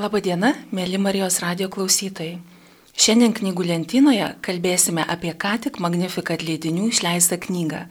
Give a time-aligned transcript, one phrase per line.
[0.00, 2.38] Labadiena, mėly Marijos radio klausytojai.
[2.96, 7.82] Šiandien knygų lentynoje kalbėsime apie ką tik Magnificat leidinių išleistą knygą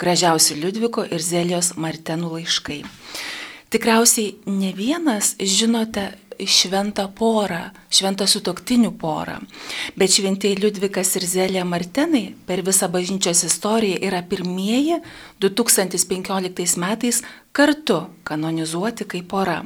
[0.00, 2.78] Gražiausi Liudviko ir Zelijos Martenų laiškai.
[3.68, 6.06] Tikriausiai ne vienas žinote
[6.40, 7.60] šventą porą,
[7.92, 9.36] šventą sutoktinių porą,
[9.98, 15.02] bet šventieji Liudvikas ir Zelija Martenai per visą bažnyčios istoriją yra pirmieji
[15.44, 17.20] 2015 metais
[17.52, 19.58] kartu kanonizuoti kaip pora.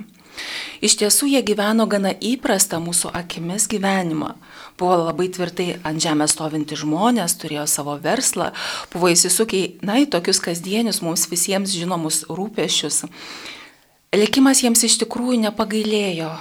[0.83, 4.33] Iš tiesų jie gyveno gana įprastą mūsų akimis gyvenimą.
[4.81, 8.51] Buvo labai tvirtai ant žemės stovinti žmonės, turėjo savo verslą,
[8.93, 13.05] buvo įsisukiai, na, į tokius kasdienius mums visiems žinomus rūpešius.
[14.17, 16.33] Likimas jiems iš tikrųjų nepagailėjo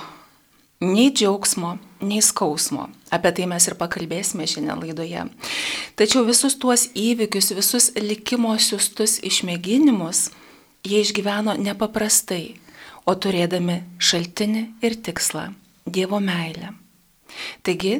[0.81, 2.89] nei džiaugsmo, nei skausmo.
[3.13, 5.27] Apie tai mes ir pakalbėsime šiandien laidoje.
[5.99, 10.31] Tačiau visus tuos įvykius, visus likimo siustus išmėginimus
[10.83, 12.55] jie išgyveno nepaprastai
[13.05, 15.49] o turėdami šaltinį ir tikslą-
[15.95, 16.80] Dievo meilę.
[17.65, 17.93] Taigi,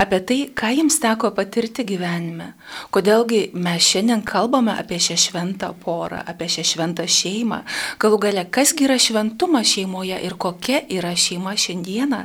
[0.00, 2.52] apie tai, ką jums teko patirti gyvenime,
[2.94, 7.62] kodėlgi mes šiandien kalbame apie šią šventą porą, apie šią šventą šeimą,
[8.02, 12.22] galų gale, kasgi yra šventumas šeimoje ir kokia yra šeima šiandieną,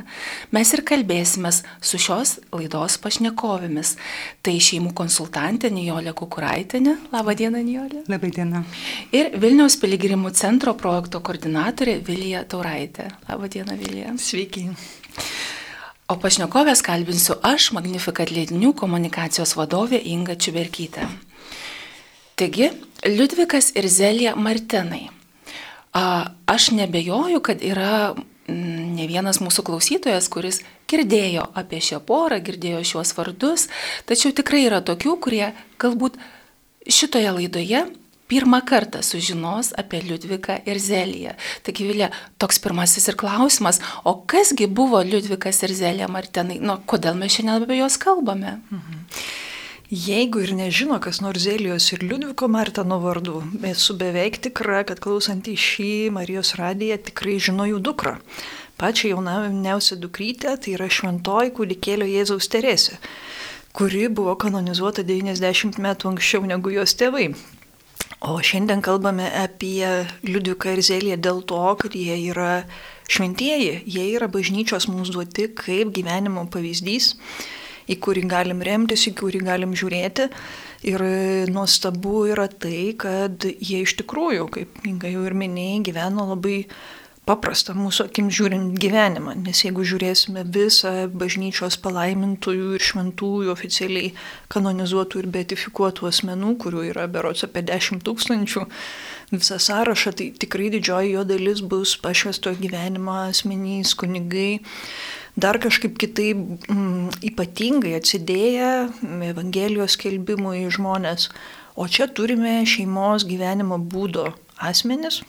[0.54, 3.96] mes ir kalbėsime su šios laidos pašnekovėmis.
[4.46, 6.96] Tai šeimų konsultantė Nijolė Kukuraitinė.
[7.12, 8.04] Labą dieną, Nijolė.
[8.10, 8.62] Labą dieną.
[9.16, 13.10] Ir Vilniaus piligrimų centro projekto koordinatorė Vilija Tauraitė.
[13.30, 14.14] Labą dieną, Vilija.
[14.22, 14.68] Sveiki.
[16.06, 21.08] O pašnekovės kalbinsiu aš, Magnificat leidinių komunikacijos vadovė Inga Čiuberkytė.
[22.38, 22.68] Taigi,
[23.02, 25.08] Liudvikas ir Zelija Martenai.
[26.46, 28.14] Aš nebejoju, kad yra
[28.46, 33.66] ne vienas mūsų klausytojas, kuris girdėjo apie šią porą, girdėjo šiuos vardus,
[34.06, 35.48] tačiau tikrai yra tokių, kurie
[35.82, 36.20] galbūt
[36.86, 37.82] šitoje laidoje
[38.28, 41.34] pirmą kartą sužinos apie Liudviką ir Zeliją.
[41.66, 42.10] Taigi, Vilė,
[42.42, 47.66] toks pirmasis ir klausimas, o kasgi buvo Liudvikas ir Zelija Martenai, nu, kodėl mes šiandien
[47.66, 48.58] apie juos kalbame?
[48.70, 49.02] Mhm.
[49.86, 55.46] Jeigu ir nežino, kas nors Zelijos ir Liudviko Martino vardų, esu beveik tikra, kad klausant
[55.46, 58.16] į šį Marijos radiją tikrai žino jų dukrą.
[58.76, 62.98] Pačią jauniausią dukrytę, tai yra šventoji kūdikėlio Jėzaus Teresė
[63.76, 67.26] kuri buvo kanonizuota 90 metų anksčiau negu jos tėvai.
[68.26, 69.86] O šiandien kalbame apie
[70.24, 72.64] Liudviką ir Zeliją dėl to, kad jie yra
[73.12, 77.12] šventieji, jie yra bažnyčios mums duoti kaip gyvenimo pavyzdys,
[77.86, 80.30] į kurį galim remtis, į kurį galim žiūrėti.
[80.86, 81.02] Ir
[81.50, 86.58] nuostabu yra tai, kad jie iš tikrųjų, kaip Inga jau ir minėjai, gyveno labai
[87.26, 94.12] paprastą mūsų akim žiūrint gyvenimą, nes jeigu žiūrėsime visą bažnyčios palaimintųjų ir šventųjų oficialiai
[94.52, 98.62] kanonizuotų ir beatifikuotų asmenų, kurių yra berots apie 10 tūkstančių,
[99.34, 104.60] visą sąrašą, tai tikrai didžioji jo dalis bus pašvesto gyvenimo asmenys, kunigai,
[105.34, 108.70] dar kažkaip kitaip mm, ypatingai atsidėję
[109.32, 111.32] Evangelijos kelbimui žmonės.
[111.76, 114.30] O čia turime šeimos gyvenimo būdo
[114.62, 115.24] asmenis,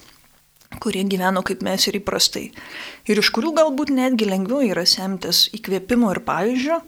[0.84, 2.50] kurie gyveno kaip mes ir įprastai.
[3.08, 6.82] Ir iš kurių galbūt netgi lengviau yra semtis įkvėpimo ir pavyzdžio,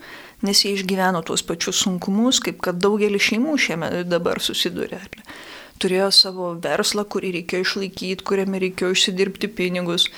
[0.46, 5.02] nes jie išgyveno tuos pačius sunkumus, kaip kad daugelis šeimų šiame dabar susiduria.
[5.80, 10.10] Turėjo savo verslą, kurį reikėjo išlaikyti, kuriame reikėjo išsidirbti pinigus.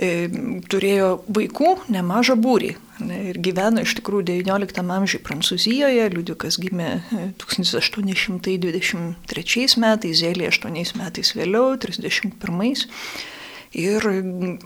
[0.00, 0.28] E,
[0.72, 2.70] turėjo vaikų nemažą būrį
[3.12, 7.02] ir gyveno iš tikrųjų XIX amžiuje Prancūzijoje, Liudikas gimė
[7.42, 12.86] 1823 e, metais, Zėlė 8 metais vėliau, 31
[13.76, 14.08] ir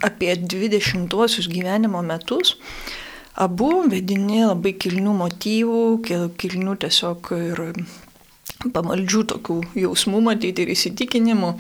[0.07, 2.57] apie 20-osius gyvenimo metus
[3.35, 5.85] abu vedini labai kilnių motyvų,
[6.39, 7.65] kilnių tiesiog ir
[8.73, 11.57] pamaldžių tokių jausmų matyti ir įsitikinimų,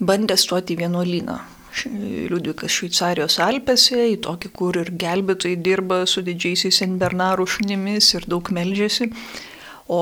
[0.00, 1.42] bandė stoti į vienuolyną.
[2.30, 8.50] Liudvikas Šveicarijos Alpėse, į tokį, kur ir gelbėtojai dirba su didžiaisiais Senbernarų šunimis ir daug
[8.52, 9.10] melžiasi.
[9.92, 10.00] O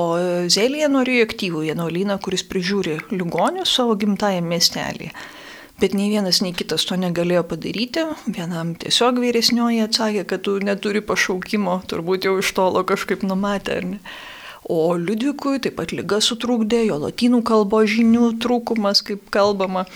[0.51, 5.13] Zelija norėjo aktyvų vienuolyną, kuris prižiūri ligonius savo gimtajame miestelėje.
[5.81, 8.03] Bet nei vienas, nei kitas to negalėjo padaryti.
[8.29, 13.79] Vienam tiesiog vyresnioji atsakė, kad tu neturi pašaukimo, turbūt jau iš tolo kažkaip numatė.
[14.69, 19.87] O Liudvikui taip pat lyga sutrūkdė, jo latinų kalbos žinių trūkumas, kaip kalbama.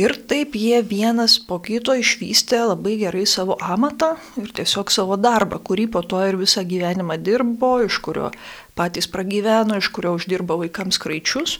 [0.00, 5.58] Ir taip jie vienas po kito išvystė labai gerai savo amatą ir tiesiog savo darbą,
[5.60, 8.30] kurį po to ir visą gyvenimą dirbo, iš kurio
[8.78, 11.58] patys pragyveno, iš kurio uždirbo vaikams kraičius.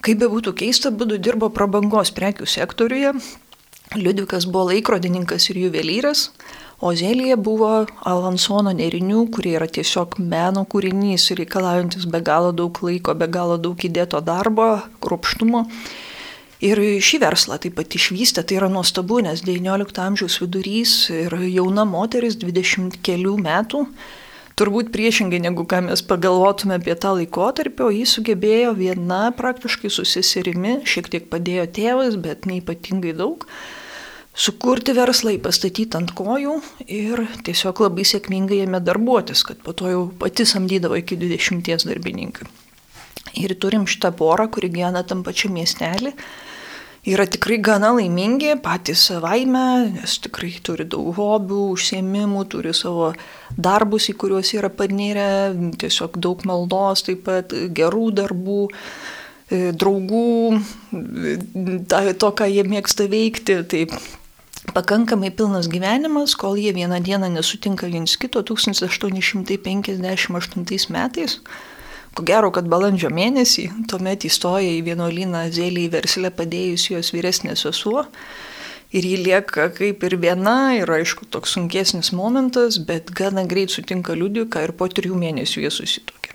[0.00, 3.12] Kaip be būtų keista, būdu dirbo prabangos prekių sektoriuje.
[3.98, 6.30] Liudvikas buvo laikrodininkas ir juvelyras,
[6.80, 7.74] o Zelija buvo
[8.08, 13.84] Alansono nerinių, kurie yra tiesiog meno kūrinys reikalaujantis be galo daug laiko, be galo daug
[13.90, 15.66] įdėto darbo, kruopštumo
[16.60, 21.86] Ir šį verslą taip pat išvystė, tai yra nuostabu, nes XIX amžiaus vidurys ir jauna
[21.88, 23.86] moteris 20 kelių metų,
[24.60, 30.82] turbūt priešingai negu ką mes pagalvotume apie tą laikotarpį, o jį sugebėjo viena praktiškai susisirimi,
[30.84, 33.48] šiek tiek padėjo tėvas, bet neipatingai daug,
[34.36, 36.58] sukurti verslą, pastatyti ant kojų
[36.92, 42.52] ir tiesiog labai sėkmingai jame darbuotis, kad po to jau pati samdydavo iki 20 darbininkų.
[43.40, 46.12] Ir turim šitą porą, kuri gyvena tam pačiam miestelį
[47.06, 53.12] yra tikrai gana laimingi patys savaime, nes tikrai turi daug hobių, užsiemimų, turi savo
[53.56, 58.62] darbus, į kuriuos yra panirę, tiesiog daug maldos, taip pat gerų darbų,
[59.48, 60.60] e, draugų,
[61.88, 63.54] to, ką jie mėgsta veikti.
[63.64, 63.82] Tai
[64.76, 71.40] pakankamai pilnas gyvenimas, kol jie vieną dieną nesutinka viens kito 1858 metais.
[72.14, 78.06] Ko gero, kad balandžio mėnesį tuomet įstoja į vienuolyną Zėlį verslę padėjus jos vyresnė sesuo.
[78.90, 84.16] Ir ji lieka kaip ir viena, ir aišku, toks sunkesnis momentas, bet gana greit sutinka
[84.18, 86.34] liudiką ir po trijų mėnesių jie susitokia.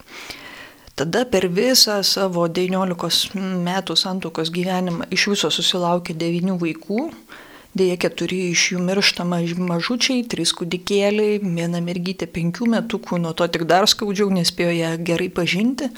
[0.96, 3.36] Tada per visą savo 19
[3.66, 7.10] metų santokos gyvenimą iš viso susilaukė devynių vaikų,
[7.76, 13.66] Dėja, keturi iš jų miršta mažučiai, trys kūdikėliai, viena mergytė penkių metukų, nuo to tik
[13.68, 15.90] dar skaudžiau, nespėjo ją gerai pažinti.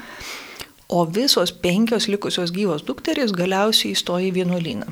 [0.89, 4.89] O visos penkios likusios gyvos dukterys galiausiai įstojo į vienuolyną.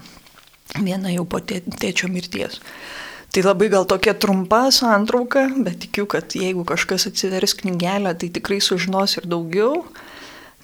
[0.76, 2.60] Viena jau po tėčio mirties.
[3.34, 8.62] Tai labai gal tokia trumpa santrauka, bet tikiu, kad jeigu kažkas atsivers knygelę, tai tikrai
[8.62, 9.82] sužinos ir daugiau.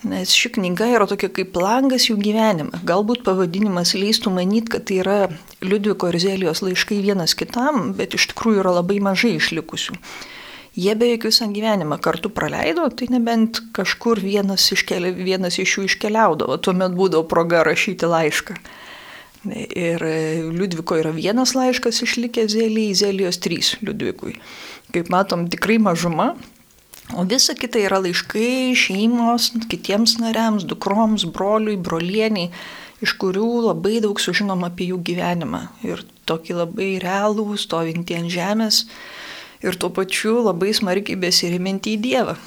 [0.01, 2.79] Nes ši knyga yra tokia kaip langas jų gyvenime.
[2.89, 5.17] Galbūt pavadinimas leistų manyti, kad tai yra
[5.61, 9.99] Liudviko ir Zelijos laiškai vienas kitam, bet iš tikrųjų yra labai mažai išlikusių.
[10.73, 16.57] Jie beveik visą gyvenimą kartu praleido, tai nebent kažkur vienas, iškeli, vienas iš jų iškeliaudavo,
[16.63, 18.55] tuomet būdavo proga rašyti laišką.
[19.51, 20.05] Ir
[20.53, 24.37] Liudviko yra vienas laiškas išlikęs Zelijai, Zelijos trys Liudvikui.
[24.95, 26.31] Kaip matom, tikrai mažuma,
[27.17, 32.51] O visa kita yra laiškai šeimos, kitiems nariams, dukroms, broliui, brolieniai,
[33.03, 35.65] iš kurių labai daug sužinom apie jų gyvenimą.
[35.83, 38.85] Ir tokį labai realų, stovintį ant žemės
[39.61, 42.37] ir tuo pačiu labai smarkiai besiriminti į Dievą.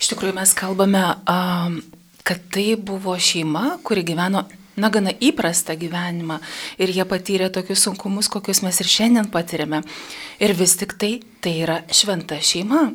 [0.00, 1.02] Iš tikrųjų mes kalbame,
[2.24, 4.46] kad tai buvo šeima, kuri gyveno
[4.80, 6.38] na, gana įprastą gyvenimą
[6.80, 9.82] ir jie patyrė tokius sunkumus, kokius mes ir šiandien patiriame.
[10.40, 12.88] Ir vis tik tai, tai yra šventa šeima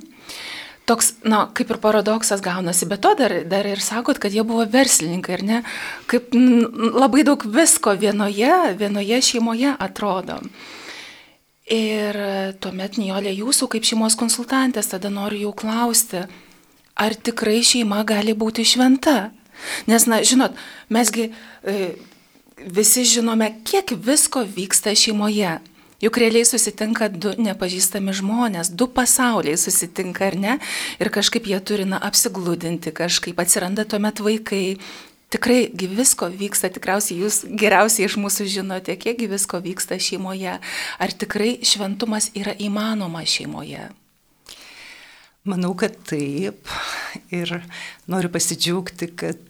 [0.86, 4.66] toks, na, kaip ir paradoksas gaunasi, bet to dar, dar ir sakot, kad jie buvo
[4.70, 5.62] verslininkai, ar ne?
[6.12, 10.40] Kaip n, labai daug visko vienoje, vienoje šeimoje atrodo.
[11.66, 12.18] Ir
[12.62, 16.22] tuomet, Nijolė, jūsų kaip šeimos konsultantės, tada noriu jau klausti,
[16.94, 19.32] ar tikrai šeima gali būti šventa?
[19.90, 20.54] Nes, na, žinot,
[20.94, 21.32] mesgi
[21.66, 21.96] e,
[22.62, 25.58] visi žinome, kiek visko vyksta šeimoje.
[26.04, 30.56] Juk realiai susitinka du nepažįstami žmonės, du pasauliai susitinka ar ne,
[31.00, 34.64] ir kažkaip jie turi na, apsiglūdinti, kažkaip atsiranda tuomet vaikai.
[35.34, 40.60] Tikrai visko vyksta, tikriausiai jūs geriausiai iš mūsų žinote, kiek visko vyksta šeimoje.
[41.02, 43.90] Ar tikrai šventumas yra įmanoma šeimoje?
[45.46, 46.70] Manau, kad taip.
[47.34, 47.52] Ir
[48.10, 49.42] noriu pasidžiaugti, kad,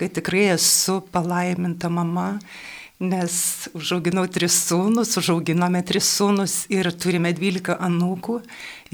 [0.00, 2.38] kad tikrai esu palaiminta mama
[3.02, 3.34] nes
[3.74, 8.38] užauginau tris sūnus, užauginome tris sūnus ir turime dvylika anūkų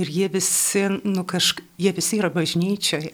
[0.00, 1.60] ir jie visi, nu, kažk...
[1.80, 3.12] jie visi yra bažnyčioje.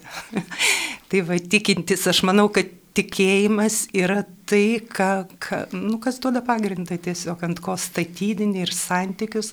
[1.10, 5.10] tai va, tikintis, aš manau, kad tikėjimas yra tai, ką,
[5.42, 9.52] ką, nu, kas duoda pagrindą tiesiog ant ko statydinį ir santykius.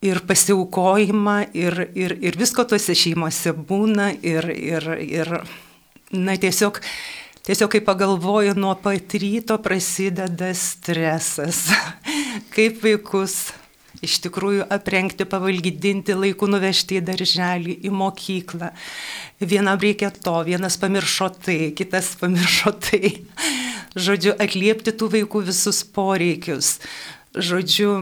[0.00, 5.32] Ir pasiaukojimą, ir, ir, ir visko tuose šeimose būna, ir, ir, ir
[6.16, 6.80] na, tiesiog
[7.50, 11.64] Tiesiog kai pagalvoju, nuo pat ryto prasideda stresas.
[12.54, 13.32] Kaip vaikus
[14.06, 18.70] iš tikrųjų aprengti, pavalgydinti, laiku nuvežti į darželį, į mokyklą.
[19.42, 23.16] Vienam reikia to, vienas pamiršo tai, kitas pamiršo tai.
[24.06, 26.76] Žodžiu, atliepti tų vaikų visus poreikius.
[27.34, 27.96] Žodžiu,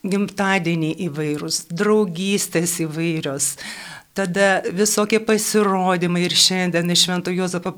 [0.00, 3.58] gimtadieniai įvairūs, draugystės įvairios.
[4.14, 7.72] Tada visokie pasirodymai ir šiandien iš Švento Jozapo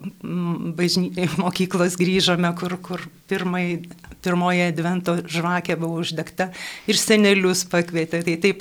[0.77, 1.09] bažny...
[1.41, 3.89] mokyklos grįžome, kur, kur pirmai,
[4.21, 6.51] pirmoje advento žvakė buvo uždegta
[6.85, 8.21] ir senelius pakvietė.
[8.27, 8.61] Tai taip,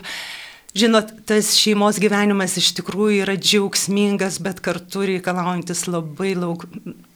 [0.72, 6.63] žinot, tas šeimos gyvenimas iš tikrųjų yra džiaugsmingas, bet kartu reikalaujantis labai daug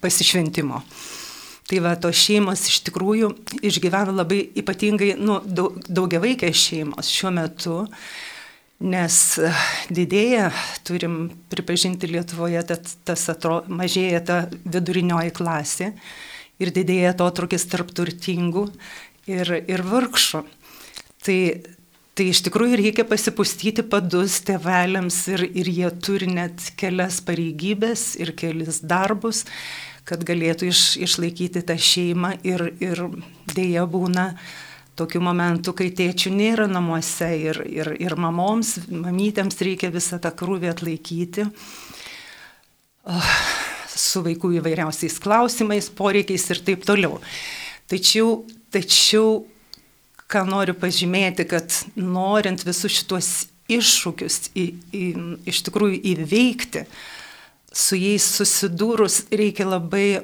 [0.03, 0.81] pasišventimo.
[1.71, 3.31] Tai va, tos šeimos iš tikrųjų
[3.63, 7.85] išgyvena labai ypatingai, nu, daug, daugiavaikės šeimos šiuo metu.
[7.85, 8.27] Uh,
[8.79, 9.51] nes e,
[9.91, 10.49] didėja,
[10.87, 12.61] turim pripažinti Lietuvoje,
[13.07, 15.91] tas atro, mažėja ta vidurinioji klasė
[16.59, 18.69] ir didėja atotrukis tarp turtingų
[19.29, 20.43] ir, ir vargšų.
[21.19, 21.39] Tai,
[22.15, 28.31] tai iš tikrųjų reikia pasipustyti padus tėveliams ir, ir jie turi net kelias pareigybės ir
[28.39, 29.43] kelis darbus,
[30.07, 33.03] kad galėtų iš, išlaikyti tą šeimą ir, ir
[33.53, 34.31] dėja būna
[34.99, 40.71] tokių momentų, kai tėčių nėra namuose ir, ir, ir mamoms, mamytėms reikia visą tą krūvį
[40.73, 41.47] atlaikyti.
[43.09, 43.31] Oh,
[43.99, 47.19] su vaikų įvairiausiais klausimais, poreikiais ir taip toliau.
[47.89, 49.45] Tačiau, tačiau
[50.29, 53.31] ką noriu pažymėti, kad norint visus šituos
[53.69, 55.05] iššūkius į, į,
[55.49, 56.85] iš tikrųjų įveikti,
[57.73, 60.21] su jais susidūrus reikia labai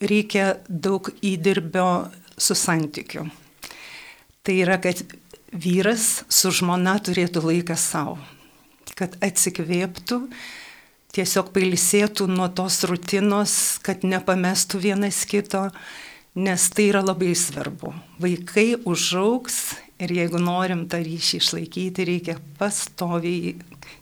[0.00, 3.26] reikia daug įdirbio su santykiu.
[4.42, 5.02] Tai yra, kad
[5.52, 8.18] vyras su žmona turėtų laiką savo,
[8.98, 10.20] kad atsikvėptų,
[11.16, 15.68] tiesiog pailsėtų nuo tos rutinos, kad nepamestų vienas kito,
[16.38, 17.94] nes tai yra labai svarbu.
[18.22, 23.56] Vaikai užauks ir jeigu norim tą ryšį išlaikyti, reikia pastoviai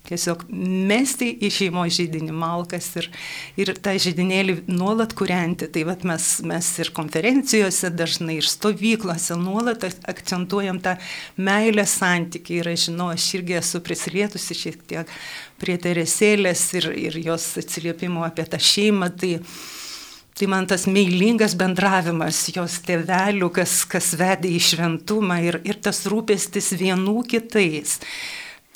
[0.07, 0.45] tiesiog
[0.87, 3.09] mesti į šeimos žydinį malkas ir,
[3.59, 5.69] ir tą žydinėlį nuolat kurianti.
[5.73, 10.97] Tai vat mes, mes ir konferencijose dažnai, ir stovyklose nuolat akcentuojam tą
[11.39, 12.61] meilę santykį.
[12.61, 15.17] Ir aš žinau, aš irgi esu prisilietusi šiek tiek
[15.61, 19.11] prie Teresėlės ir, ir jos atsiliepimo apie tą šeimą.
[19.17, 19.33] Tai,
[20.37, 26.03] Tai man tas meilingas bendravimas jos tėvelių, kas, kas vedė į šventumą ir, ir tas
[26.05, 27.95] rūpestis vienų kitais.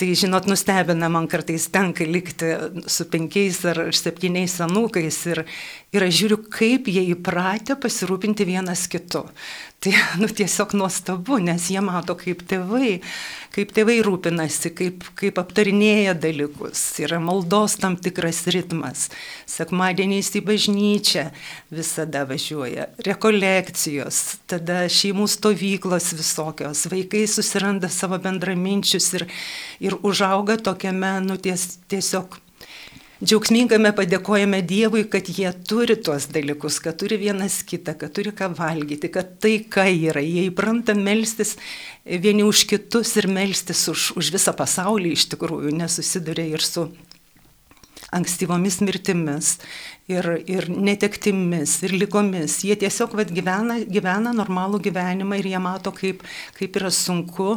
[0.02, 2.50] Tai, žinot, nustebina man kartais tenka likti
[2.90, 5.44] su penkiais ar septyniais anūkais ir,
[5.94, 9.28] ir aš žiūriu, kaip jie įpratę pasirūpinti vienas kitu.
[9.82, 13.00] Tai, nu, tiesiog nuostabu, nes jie mato, kaip tėvai,
[13.50, 16.84] kaip tėvai rūpinasi, kaip, kaip aptarinėja dalykus.
[17.02, 19.08] Yra maldos tam tikras ritmas.
[19.50, 21.24] Sekmadieniais į bažnyčią
[21.74, 22.92] visada važiuoja.
[23.10, 26.86] Rekolekcijos, tada šeimų stovyklos visokios.
[26.94, 29.26] Vaikai susiranda savo bendraminčius ir,
[29.82, 32.38] ir užauga tokiame, nu, ties, tiesiog
[33.22, 38.50] džiaugsmingame padėkojame Dievui, kad jie turi tuos dalykus, kad turi vienas kitą, kad turi ką
[38.58, 40.24] valgyti, kad tai ką yra.
[40.26, 41.54] Jie įpranta melstis
[42.06, 46.88] vieni už kitus ir melstis už, už visą pasaulį iš tikrųjų, nesusiduria ir su
[48.12, 49.54] ankstyvomis mirtimis,
[50.12, 52.58] ir, ir netektimis, ir lygomis.
[52.66, 56.26] Jie tiesiog vat, gyvena, gyvena normalų gyvenimą ir jie mato, kaip,
[56.58, 57.54] kaip yra sunku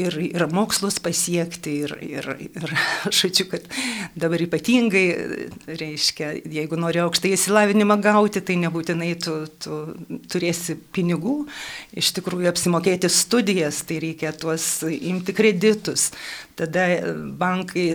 [0.00, 2.74] ir, ir mokslus pasiekti, ir, ir, ir
[3.18, 3.66] žodžiu, kad
[4.18, 5.04] dabar ypatingai,
[5.68, 9.80] reiškia, jeigu nori aukštai įsilavinimą gauti, tai nebūtinai tu, tu
[10.32, 11.36] turėsi pinigų,
[11.94, 16.10] iš tikrųjų apsimokėti studijas, tai reikia tuos imti kreditus.
[16.54, 16.86] Tada
[17.38, 17.88] bankai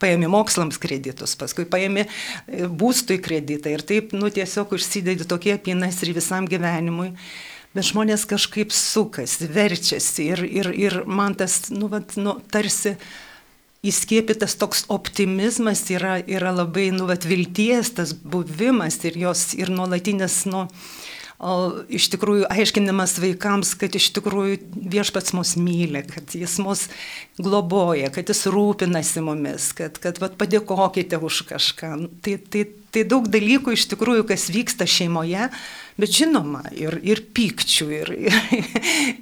[0.00, 2.04] paėmė mokslams kreditus, paskui paėmė
[2.68, 7.14] būstui kreditą ir taip, nu, tiesiog užsidedi tokie pinas ir visam gyvenimui
[7.74, 12.94] bet žmonės kažkaip sukasi, verčiasi ir, ir, ir man tas, nu, vat, nu, tarsi
[13.84, 20.44] įskiepytas toks optimizmas yra, yra labai, nu, vat, vilties, tas buvimas ir jos ir nuolatinis,
[20.48, 20.64] nu,
[21.44, 21.56] o,
[21.92, 24.60] iš tikrųjų aiškinimas vaikams, kad iš tikrųjų
[24.94, 26.86] viešpats mus myli, kad jis mus
[27.42, 31.94] globoja, kad jis rūpinasi mumis, kad, kad vat, padėkokite už kažką.
[32.24, 35.50] Tai, tai, tai daug dalykų iš tikrųjų, kas vyksta šeimoje,
[35.94, 38.66] Bet žinoma, ir, ir pykčių, ir, ir,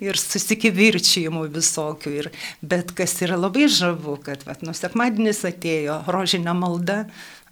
[0.00, 2.14] ir susikivirčijimų visokių.
[2.22, 2.30] Ir,
[2.64, 7.02] bet kas yra labai žavu, kad vat, nu, sekmadienis atėjo, rožinė malda,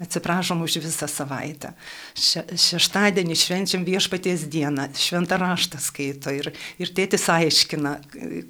[0.00, 1.74] atsiprašom už visą savaitę.
[2.16, 7.98] Še, šeštadienį švenčiam viešpaties dieną, šventą raštą skaito ir, ir tėtis aiškina,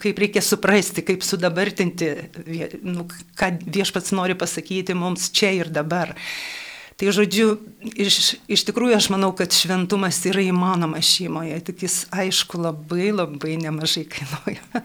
[0.02, 2.14] kaip reikia suprasti, kaip sudabartinti,
[2.86, 3.08] nu,
[3.38, 6.14] ką viešpats nori pasakyti mums čia ir dabar.
[7.00, 7.54] Tai žodžiu,
[7.96, 13.54] iš, iš tikrųjų aš manau, kad šventumas yra įmanomas šeimoje, tik jis aišku labai labai
[13.62, 14.82] nemažai kainuoja.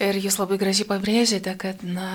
[0.00, 2.06] Ir jūs labai gražiai pabrėžėte, kad na,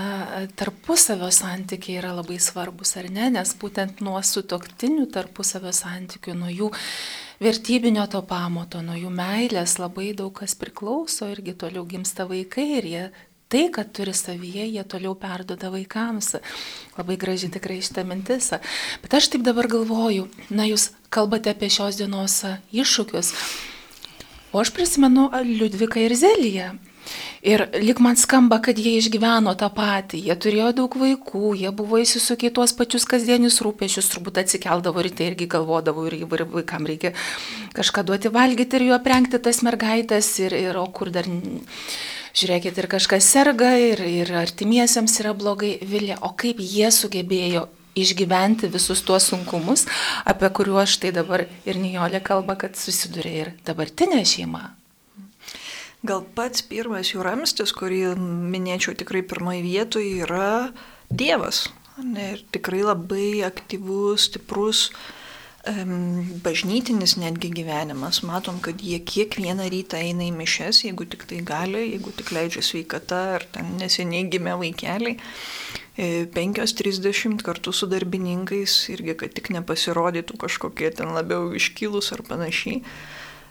[0.57, 3.27] tarpusavio santykiai yra labai svarbus, ar ne?
[3.35, 6.71] Nes būtent nuo sutoktinių tarpusavio santykių, nuo jų
[7.43, 12.89] vertybinio to pamato, nuo jų meilės labai daug kas priklauso irgi toliau gimsta vaikai ir
[12.89, 13.05] jie
[13.47, 16.35] tai, kad turi savyje, jie toliau perdoda vaikams.
[16.97, 18.51] Labai graži tikrai šitą mintis.
[19.03, 22.41] Bet aš taip dabar galvoju, na jūs kalbate apie šios dienos
[22.73, 23.31] iššūkius.
[24.55, 26.73] O aš prisimenu Liudviką ir Zeliją.
[27.45, 31.99] Ir lik man skamba, kad jie išgyveno tą patį, jie turėjo daug vaikų, jie buvo
[32.01, 37.13] įsisukę į tuos pačius kasdienius rūpešius, turbūt atsikeldavo ryte irgi galvodavo ir vaikam reikia
[37.77, 41.29] kažką duoti valgyti ir juo aprengti tas mergaitės ir, ir o kur dar
[42.36, 48.68] žiūrėkit, ir kažkas serga, ir, ir artimiesiems yra blogai, Vilė, o kaip jie sugebėjo išgyventi
[48.72, 49.86] visus tuos sunkumus,
[50.27, 54.68] apie kuriuos štai dabar ir Nijolė kalba, kad susiduria ir dabartinė šeima.
[56.06, 60.70] Gal pats pirmas jų ramstis, kurį minėčiau tikrai pirmoje vietoje, yra
[61.10, 61.65] Dievas.
[61.96, 65.25] Ir tikrai labai aktyvus, stiprus, um,
[65.65, 68.22] bažnytinis netgi gyvenimas.
[68.24, 72.62] Matom, kad jie kiekvieną rytą eina į mišes, jeigu tik tai gali, jeigu tik leidžia
[72.62, 75.17] sveikata ar ten neseniai gimė vaikeliai.
[75.98, 82.84] 5.30 e, kartu su darbininkais, irgi kad tik nepasirodytų kažkokie ten labiau iškilus ar panašiai.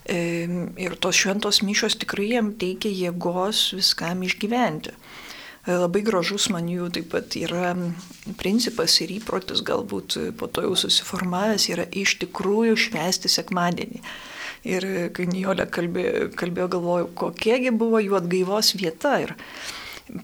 [0.04, 4.92] Ir tos šventos mišos tikrai jam teikia jėgos viskam išgyventi.
[5.64, 7.72] E, labai gražus man jų taip pat yra
[8.40, 14.02] principas ir įprotis, galbūt po to jau susiformavęs, yra iš tikrųjų švęsti sekmadienį.
[14.64, 14.84] Ir
[15.16, 19.18] kai Nijolė kalbėjo, kalbėjo, galvojau, kokiegi buvo jų atgaivos vieta.
[19.20, 19.34] Ir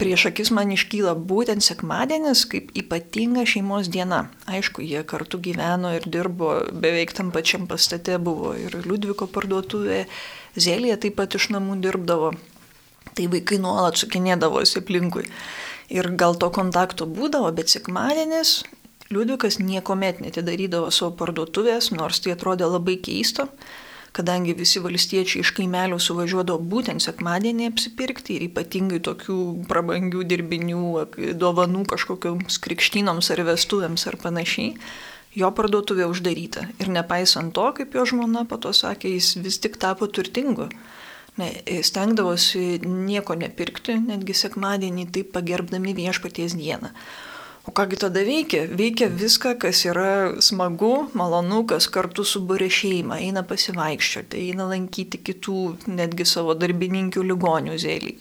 [0.00, 4.26] prieš akis man iškyla būtent sekmadienis kaip ypatinga šeimos diena.
[4.48, 10.06] Aišku, jie kartu gyveno ir dirbo beveik tam pačiam pastate, buvo ir Liudviko parduotuvė,
[10.56, 12.34] Zelija taip pat iš namų dirbdavo.
[13.16, 15.26] Tai vaikai nuolat sukinėdavosi aplinkui.
[15.90, 18.60] Ir gal to kontakto būdavo, bet sekmadienis
[19.10, 23.48] Liudvikas niekuomet netidarydavo savo parduotuvės, nors tai atrodė labai keista
[24.16, 29.38] kadangi visi valstiečiai iš kaimelių suvažiuodavo būtent sekmadienį apsipirkti ir ypatingai tokių
[29.70, 30.82] prabangių dirbinių,
[31.38, 34.74] dovanų kažkokiams krikštynoms ar vestuvėms ar panašiai,
[35.38, 36.66] jo parduotuvė uždaryta.
[36.82, 40.68] Ir nepaisant to, kaip jo žmona po to sakė, jis vis tik tapo turtingu.
[41.40, 41.50] Ne,
[41.86, 46.90] stengdavosi nieko nepirkti, netgi sekmadienį taip pagerbdami viešpaties dieną.
[47.68, 48.64] O kągi tada veikia?
[48.72, 55.60] Veikia viską, kas yra smagu, malonu, kas kartu subūrė šeimą, eina pasivaikščioti, eina lankyti kitų,
[55.92, 58.14] netgi savo darbininkių ligonių zėlį.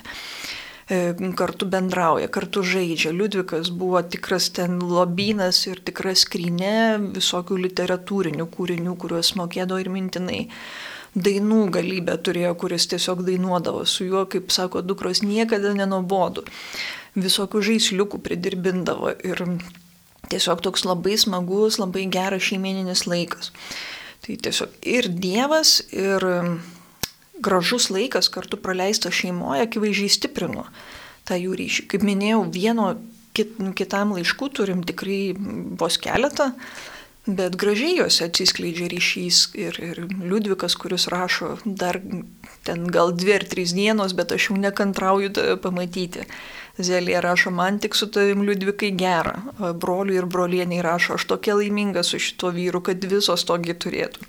[0.90, 1.00] E,
[1.40, 3.16] kartu bendrauja, kartu žaidžia.
[3.16, 10.40] Liudvikas buvo tikras ten lobynas ir tikras skrinė visokių literatūrinių kūrinių, kuriuos mokėdavo ir mintinai
[11.16, 16.46] dainų galybę turėjo, kuris tiesiog dainuodavo su juo, kaip sako, dukros niekada nenobodu
[17.20, 19.44] visokių žaisliukų pridirbindavo ir
[20.30, 23.54] tiesiog toks labai smagus, labai geras šeimeninis laikas.
[24.26, 26.26] Tai tiesiog ir Dievas, ir
[27.40, 30.68] gražus laikas kartu praleistas šeimoje akivaizdžiai stiprino
[31.28, 31.88] tą jų ryšį.
[31.92, 32.92] Kaip minėjau, vieno
[33.38, 35.34] kit, kitam laiškų turim tikrai
[35.80, 36.52] vos keletą,
[37.26, 42.00] bet gražiai juose atsiskleidžia ryšys ir, ir Liudvikas, kuris rašo dar
[42.68, 46.26] ten gal dvi ar trys dienos, bet aš jau nekantrauju pamatyti.
[46.80, 49.36] Zelija rašo, man tik su tavim liudvikai gera.
[49.76, 54.24] Broliui ir brolieniai rašo, aš tokia laiminga su šito vyru, kad visos togi turėtų.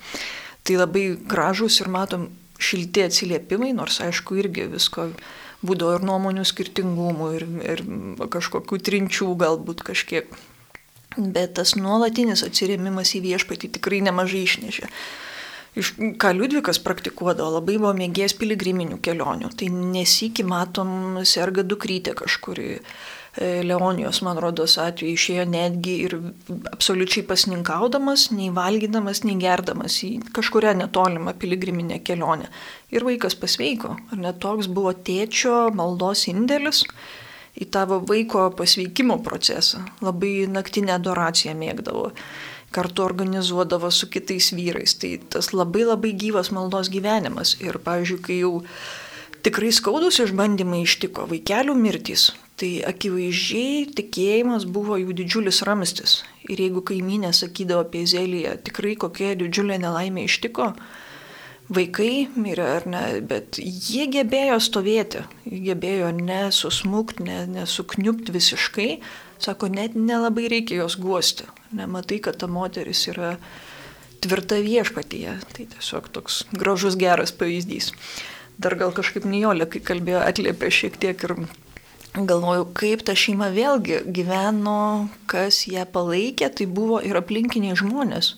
[0.66, 2.26] Tai labai gražus ir matom
[2.60, 5.12] šilti atsiliepimai, nors aišku irgi visko
[5.62, 7.84] būdavo ir nuomonių skirtingumų, ir, ir
[8.32, 10.34] kažkokių trinčių galbūt kažkiek.
[11.16, 14.90] Bet tas nuolatinis atsirėmimas į viešpatį tikrai nemažai išnešė
[15.74, 19.52] iš, ką Liudvikas praktikuodavo, labai buvo mėgėjęs piligriminių kelionių.
[19.58, 20.92] Tai nesikį matom
[21.28, 22.80] serga dukrytė kažkuri.
[23.38, 26.16] E, Leonijos, man rodos, atveju išėjo netgi ir
[26.72, 32.50] absoliučiai pasninkaudamas, nei valgydamas, nei gerdamas į kažkuria netolimą piligriminę kelionę.
[32.90, 33.94] Ir vaikas pasveiko.
[34.10, 36.82] Ar net toks buvo tėčio maldos indėlis
[37.58, 39.82] į tavo vaiko pasveikimo procesą.
[40.04, 42.10] Labai naktinę adoraciją mėgdavo
[42.70, 44.94] kartu organizuodavo su kitais vyrais.
[44.98, 47.56] Tai tas labai labai gyvas maldos gyvenimas.
[47.62, 48.54] Ir, pavyzdžiui, kai jau
[49.42, 56.20] tikrai skaudus išbandymai ištiko vaikelių mirtys, tai akivaizdžiai tikėjimas buvo jų didžiulis ramstis.
[56.50, 60.74] Ir jeigu kaiminė sakydavo apie Zeliją, tikrai kokia didžiulė nelaimė ištiko,
[61.70, 68.90] vaikai mirė ar ne, bet jie gebėjo stovėti, jie gebėjo nesusmukti, ne, nesukniupti visiškai,
[69.40, 73.36] sako, net nelabai reikia jos guosti, nematai, kad ta moteris yra
[74.20, 75.38] tvirta viešpatyje.
[75.54, 77.94] Tai tiesiog toks gražus, geras pavyzdys.
[78.60, 81.36] Dar gal kažkaip Nijolė, kai kalbėjo, atliepė šiek tiek ir
[82.14, 88.34] galvoju, kaip ta šeima vėlgi gyveno, kas ją palaikė, tai buvo ir aplinkiniai žmonės,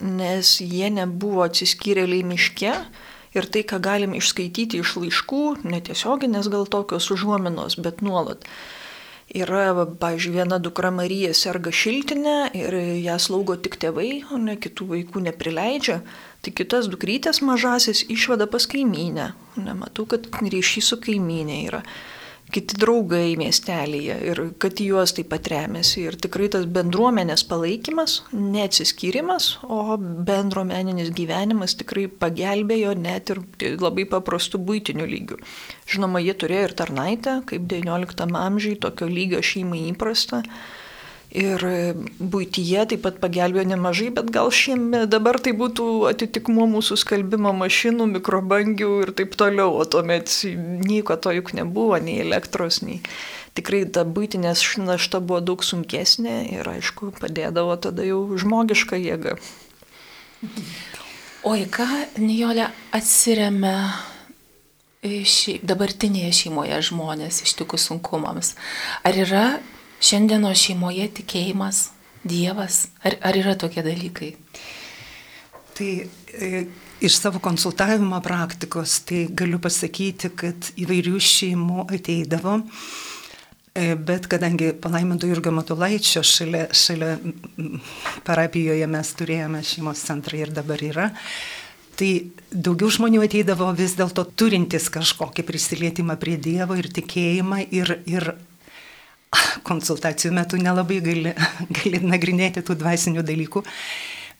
[0.00, 2.76] nes jie nebuvo atsiskyrėliai miške.
[3.32, 8.44] Ir tai, ką galim išskaityti iš laiškų, netiesioginės gal tokios užuominos, bet nuolat
[9.32, 14.88] Yra, pavyzdžiui, viena dukra Marija serga šiltinę ir ją slaugo tik tėvai, o ne kitų
[14.90, 16.02] vaikų neprileidžia.
[16.44, 19.30] Tai kitas dukrytės mažasis išveda pas kaimynę.
[19.56, 21.80] Nematau, kad ryšys su kaimynė yra
[22.52, 26.04] kiti draugai miestelėje ir kad juos taip pat remiasi.
[26.08, 33.42] Ir tikrai tas bendruomenės palaikymas, neatsiskyrimas, o bendruomeninis gyvenimas tikrai pagelbėjo net ir
[33.80, 35.40] labai paprastų būtinių lygių.
[35.92, 40.42] Žinoma, jie turėjo ir tarnaitę, kaip XIX amžiai, tokio lygio šeimai įprasta.
[41.32, 41.62] Ir
[42.20, 48.04] būtyje taip pat pagelbėjo nemažai, bet gal šiame dabar tai būtų atitikmuo mūsų skalbimo mašinų,
[48.18, 50.28] mikrobangių ir taip toliau, o tuomet
[50.84, 53.00] nieko to juk nebuvo, nei elektros, nei
[53.56, 59.38] tikrai ta būtinės našta buvo daug sunkesnė ir aišku padėdavo tada jau žmogiška jėga.
[61.48, 61.88] O į ką
[62.20, 63.74] Nijolė atsiriame
[65.02, 68.52] ši, dabartinėje šeimoje žmonės ištikus sunkumams?
[69.02, 69.46] Ar yra
[70.02, 71.90] šiandieno šeimoje tikėjimas,
[72.22, 74.28] Dievas, ar, ar yra tokie dalykai?
[75.74, 75.88] Tai
[76.38, 76.60] e,
[77.02, 82.60] iš savo konsultavimo praktikos tai galiu pasakyti, kad įvairių šeimų ateidavo,
[83.74, 87.16] e, bet kadangi palaiminto Jurgio Matulaičio šalia, šalia
[88.28, 91.10] parapijoje mes turėjome šeimos centrą ir dabar yra,
[91.92, 92.08] Tai
[92.48, 98.30] daugiau žmonių ateidavo vis dėlto turintis kažkokį prisilietimą prie Dievo ir tikėjimą ir, ir
[99.68, 101.36] konsultacijų metu nelabai gali,
[101.78, 103.62] gali nagrinėti tų dvasinių dalykų,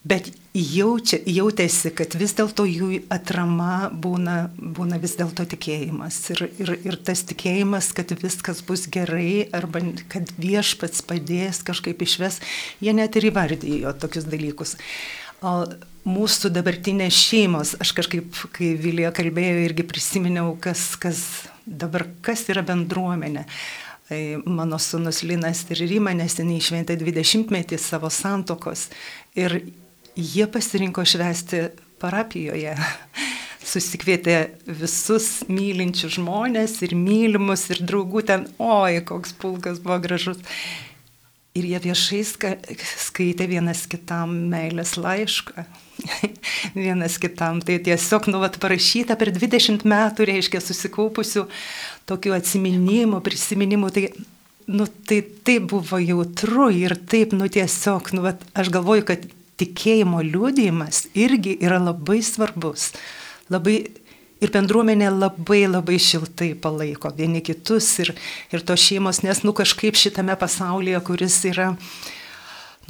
[0.09, 6.18] bet jaučia, jautėsi, kad vis dėlto jų atrama būna, būna vis dėlto tikėjimas.
[6.35, 12.42] Ir, ir, ir tas tikėjimas, kad viskas bus gerai arba kad viešpats padės kažkaip išves,
[12.83, 14.76] jie net ir įvardyjo tokius dalykus.
[15.42, 15.64] O
[16.07, 21.22] mūsų dabartinės šeimos, aš kažkaip, kai Vilija kalbėjo, irgi prisiminiau, kas, kas
[21.66, 23.46] dabar, kas yra bendruomenė.
[23.46, 23.91] Tai
[24.46, 28.88] mano sunus Linas ir Rima neseniai šventė 20 metį savo santokos
[29.38, 29.61] ir
[30.16, 31.68] jie pasirinko švesti
[32.03, 32.77] parapijoje.
[33.72, 40.40] Susikvietė visus mylinčius žmonės ir mylimus ir draugų ten, oi, koks pulkas buvo gražus.
[41.53, 45.66] Ir jie viešai skaitė vienas kitam meilės laišką.
[46.75, 47.61] vienas kitam.
[47.61, 51.44] Tai tiesiog, nu, vat, parašyta per 20 metų, reiškia, susikaupusių
[52.11, 53.93] tokių atsiminimų, prisiminimų.
[53.95, 54.05] Tai,
[54.73, 59.27] nu, tai, tai buvo jautru ir taip, nu, tiesiog, nu, vat, aš galvoju, kad
[59.62, 62.91] tikėjimo liūdėjimas irgi yra labai svarbus.
[63.53, 63.77] Labai
[64.43, 68.15] ir bendruomenė labai labai šiltai palaiko vieni kitus ir,
[68.51, 71.73] ir tos šeimos, nes, nu, kažkaip šitame pasaulyje, kuris yra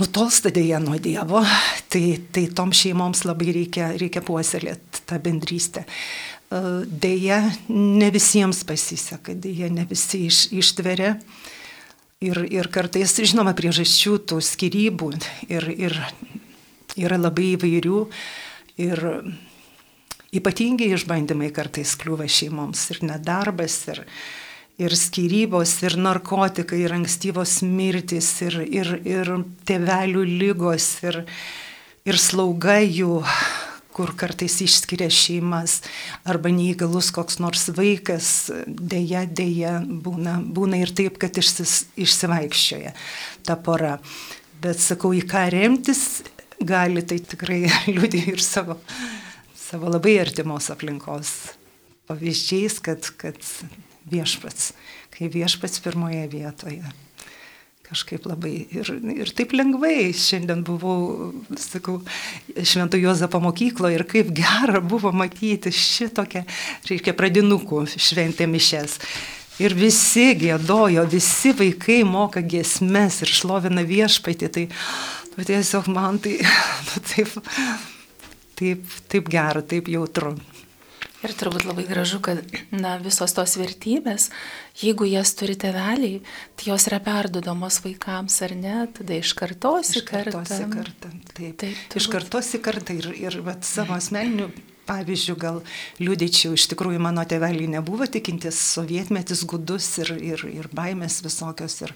[0.00, 1.42] nutolsta dėja nuo Dievo,
[1.92, 5.84] tai, tai tom šeimoms labai reikia, reikia puoselėti tą bendrystę.
[6.52, 7.38] Dėja,
[7.72, 11.14] ne visiems pasiseka, dėja, ne visi iš, ištveria.
[12.22, 15.08] Ir, ir kartais, žinoma, priežasčių tų skirybų
[15.48, 15.96] ir, ir
[17.00, 18.02] yra labai įvairių.
[18.84, 19.02] Ir
[20.32, 24.04] ypatingai išbandymai kartais kliūva šeimoms ir nedarbas, ir,
[24.82, 29.32] ir skirybos, ir narkotikai, ir ankstyvos mirtis, ir, ir, ir
[29.68, 31.22] tėvelių lygos, ir,
[32.08, 33.22] ir slauga jų
[33.94, 35.80] kur kartais išskiria šeimas,
[36.28, 42.94] arba neįgalus koks nors vaikas, dėja, dėja, būna, būna ir taip, kad išsis, išsivaikščioja
[43.46, 43.98] ta pora.
[44.62, 46.22] Bet sakau, į ką remtis
[46.62, 48.78] gali, tai tikrai liūdė ir savo,
[49.58, 51.34] savo labai artimos aplinkos
[52.10, 53.38] pavyzdžiais, kad, kad
[54.10, 54.72] viešpats,
[55.14, 56.92] kai viešpats pirmoje vietoje.
[57.92, 61.98] Kažkaip labai ir, ir taip lengvai šiandien buvau, sakau,
[62.56, 66.46] Švento Jozapo mokykloje ir kaip gera buvo matyti šitokią,
[66.88, 68.96] reiškia, pradinukų šventė mišes.
[69.60, 74.48] Ir visi gėdojo, visi vaikai moka giesmes ir šlovina viešpatį.
[74.56, 74.64] Tai
[75.36, 76.38] nu, tiesiog man tai
[76.88, 77.36] nu, taip,
[78.56, 80.32] taip, taip gera, taip jautru.
[81.22, 82.40] Ir turbūt labai gražu, kad
[82.74, 84.30] na, visos tos vertybės,
[84.80, 86.18] jeigu jas turi teveliai,
[86.58, 90.42] tai jos yra perdodamos vaikams ar ne, tada iš kartos į kartą.
[90.42, 91.12] Iš kartos į kartą.
[91.30, 91.98] Taip, taip turbūt.
[92.00, 94.50] iš kartos į kartą ir, ir vat, savo asmeniniu
[94.88, 95.60] pavyzdžių gal
[96.02, 101.78] liūdėčiau, iš tikrųjų mano teveliai nebuvo tikintis, sovietmetis gudus ir, ir, ir baimės visokios.
[101.86, 101.94] Ir,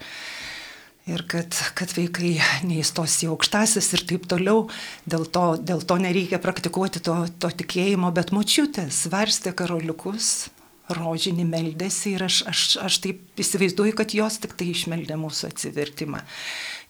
[1.06, 2.34] ir kad, kad vaikai
[2.66, 4.66] neįstos į aukštasis ir taip toliau.
[5.08, 10.48] Dėl to, dėl to nereikia praktikuoti to, to tikėjimo, bet močiutės varstė karoliukus,
[10.92, 16.22] rožinį meldėsi ir aš, aš, aš taip įsivaizduoju, kad jos tik tai išmeldė mūsų atsivertimą.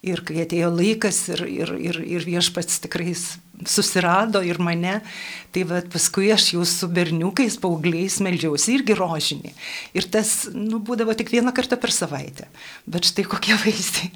[0.07, 3.15] Ir kai atėjo laikas ir, ir, ir, ir viešpats tikrai
[3.65, 4.99] susirado ir mane,
[5.55, 9.55] tai va, paskui aš jau su berniukais, paaugliais meldžiausi irgi rožinį.
[9.97, 12.51] Ir tas, nu, būdavo tik vieną kartą per savaitę.
[12.85, 14.13] Bet štai kokie vaisiai.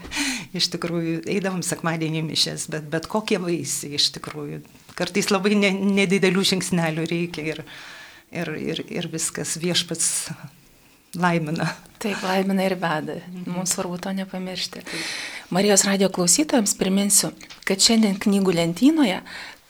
[0.57, 4.63] Iš tikrųjų, eidavom sekmadienį mišęs, bet, bet kokie vaisiai iš tikrųjų.
[4.99, 7.67] Kartais labai ne, nedidelių žingsnelių reikia ir,
[8.35, 10.11] ir, ir, ir viskas viešpats
[11.19, 11.69] laimina.
[12.01, 13.19] Taip, laimina ir veda.
[13.47, 14.85] Mums svarbu to nepamiršti.
[15.51, 17.35] Marijos radio klausytojams priminsiu,
[17.69, 19.21] kad šiandien knygų lentynoje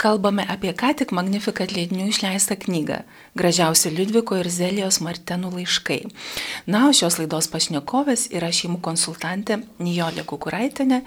[0.00, 3.02] kalbame apie ką tik Magnificat leidinių išleistą knygą
[3.36, 6.00] Gražiausi Liudviko ir Zelijos Martenų laiškai.
[6.70, 11.02] Na, o šios laidos pašnekovės yra šeimų konsultantė Nijolė Kukuraitinė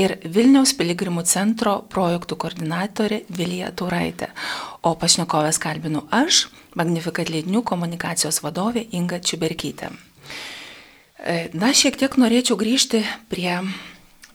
[0.00, 4.32] ir Vilniaus piligrimų centro projektų koordinatorė Vilija Tauraitė.
[4.82, 9.92] O pašnekovės kalbinu aš, Magnificat leidinių komunikacijos vadovė Inga Čiuberkytė.
[11.24, 13.60] E, na, šiek tiek norėčiau grįžti prie,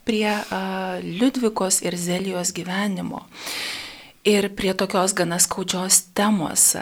[0.08, 3.25] prie uh, Liudvikos ir Zelijos gyvenimo
[4.23, 6.75] ir prie tokios gana skaudžios temos.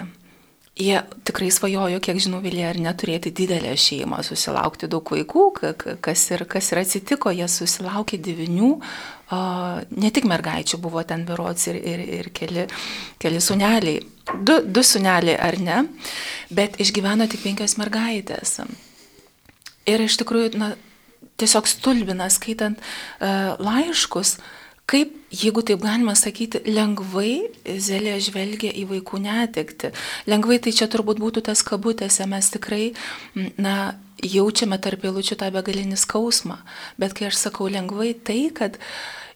[0.78, 5.46] Jie tikrai svajojo, kiek žinau, Vilija, ar neturėti didelę šeimą, susilaukti daug vaikų,
[6.06, 11.66] kas ir, kas ir atsitiko, jie susilaukė devinių, uh, ne tik mergaičių, buvo ten virots
[11.72, 12.68] ir, ir, ir keli,
[13.18, 14.04] keli suneliai,
[14.38, 15.80] du, du suneliai ar ne,
[16.54, 18.60] bet išgyveno tik penkios mergaitės.
[19.88, 20.76] Ir iš tikrųjų, na,
[21.42, 24.38] tiesiog stulbina skaitant uh, laiškus,
[24.88, 27.50] kaip, jeigu taip galima sakyti, lengvai
[27.84, 29.92] Zelė žvelgia į vaikų netekti.
[30.30, 32.94] Lengvai tai čia turbūt būtų tas kabutėse, mes tikrai,
[33.60, 36.62] na, jaučiame tarp eilučių tą begalinį skausmą.
[36.98, 38.80] Bet kai aš sakau lengvai, tai, kad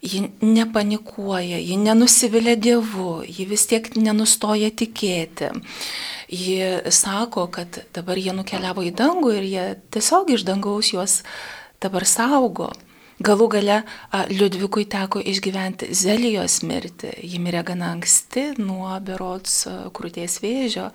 [0.02, 5.52] ji nepanikuoja, ji nenusivilia Dievu, ji vis tiek nenustoja tikėti.
[6.32, 11.20] Ji sako, kad dabar jie nukeliavo į dangų ir jie tiesiog iš dangaus juos
[11.84, 12.72] dabar saugo.
[13.22, 13.78] Galų gale
[14.32, 17.12] Liudvikui teko išgyventi Zelijos mirtį.
[17.22, 20.88] Ji mirė gana anksti nuo berots krūties vėžio.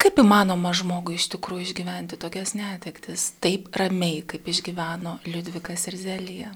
[0.00, 6.52] Kaip įmanoma žmogui iš tikrųjų išgyventi tokias netektis, taip ramiai, kaip išgyveno Liudvikas ir Zelija?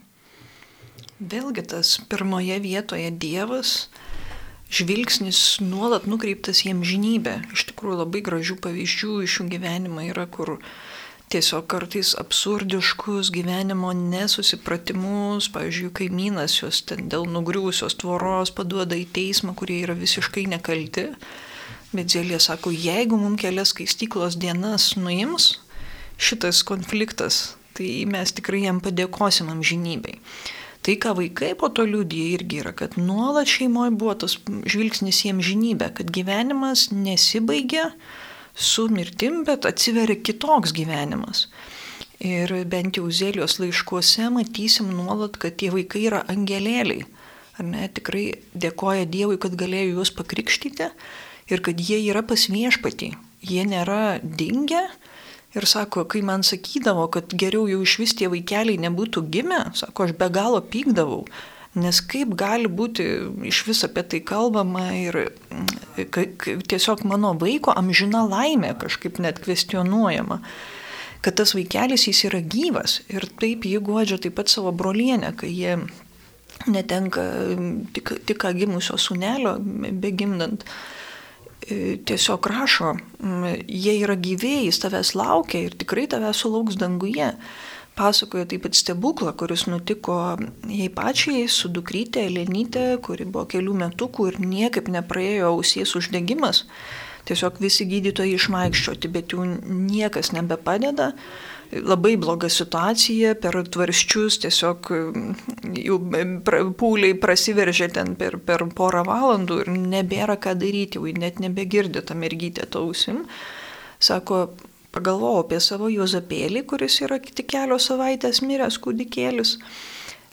[1.18, 3.88] Vėlgi tas pirmoje vietoje Dievas,
[4.72, 7.38] žvilgsnis nuolat nukreiptas į amžinybę.
[7.56, 10.58] Iš tikrųjų labai gražių pavyzdžių iš jų gyvenimo yra, kur
[11.28, 19.54] tiesiog kartais absurdiškus gyvenimo nesusipratimus, pavyzdžiui, kaimynas juos ten dėl nugriūsios tvoros paduoda į teismą,
[19.58, 21.10] kurie yra visiškai nekalti.
[21.92, 25.56] Bet Zelė sako, jeigu mums kelias skaistyklos dienas nuims
[26.20, 30.18] šitas konfliktas, tai mes tikrai jam padėkosim amžinybei.
[30.82, 35.34] Tai, ką vaikai po to liūdė irgi yra, kad nuolat šeimoje buvo tas žvilgsnis į
[35.34, 37.90] amžinybę, kad gyvenimas nesibaigia
[38.58, 41.46] su mirtim, bet atsiveria kitoks gyvenimas.
[42.18, 47.06] Ir bent jau Zelijos laiškuose matysim nuolat, kad tie vaikai yra angelėliai.
[47.58, 50.90] Ar ne, tikrai dėkoja Dievui, kad galėjo juos pakrikštyti
[51.50, 53.12] ir kad jie yra pas viešpatį.
[53.46, 54.88] Jie nėra dingę,
[55.56, 60.04] Ir sako, kai man sakydavo, kad geriau jau iš vis tie vaikeliai nebūtų gimę, sako,
[60.04, 61.22] aš be galo pykdavau.
[61.76, 63.04] Nes kaip gali būti
[63.46, 70.40] iš vis apie tai kalbama ir mm, tiesiog mano vaiko amžina laimė kažkaip net kvestionuojama.
[71.20, 75.50] Kad tas vaikelis jis yra gyvas ir taip jį godžia taip pat savo brolienę, kai
[75.50, 75.76] jie
[76.66, 77.24] netenka
[77.94, 80.64] tik, tik ką gimusio sunelio, begimdant.
[80.64, 80.96] Be
[81.68, 82.94] E, tiesiog rašo,
[83.68, 87.32] jie yra gyvėjai, tavęs laukia ir tikrai tavęs sulauks danguje.
[87.98, 90.20] Pasakoja taip pat stebuklą, kuris nutiko
[90.70, 96.64] jai pačiai su dukrytė Elenytė, kuri buvo kelių metukų ir niekaip nepraėjo ausies uždegimas.
[97.28, 101.12] Tiesiog visi gydytojai išmaikščioti, bet jų niekas nebepadeda
[101.72, 105.34] labai bloga situacija, per tvarščius tiesiog mm,
[105.82, 105.98] jų
[106.46, 112.00] pra, pūliai prasiveržė ten per, per porą valandų ir nebėra ką daryti, jau net nebegirdi
[112.00, 113.26] tą mergytę tausim.
[114.00, 114.46] Sako,
[114.98, 119.56] pagalvojau apie savo Jozapėlį, kuris yra tik kelios savaitės miręs kūdikėlis.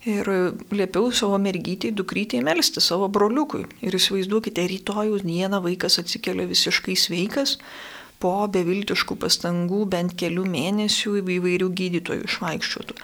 [0.06, 0.28] Ir
[0.70, 3.64] liepiau savo mergytį, dukrytį melsti savo broliukui.
[3.82, 7.56] Ir įsivaizduokite, rytojus dieną vaikas atsikelia visiškai sveikas,
[8.22, 13.00] po beviltiškų pastangų bent kelių mėnesių įvairių gydytojų išvaikščiotų.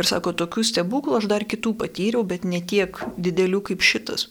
[0.00, 4.28] Ir sako, tokių stebuklų aš dar kitų patyriau, bet ne tiek didelių kaip šitas.